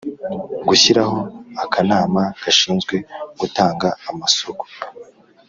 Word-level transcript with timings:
Gushyiraho 0.67 1.17
akanama 1.63 2.21
gashinzwe 2.43 2.95
gutanga 3.39 3.87
amasoko 4.09 4.63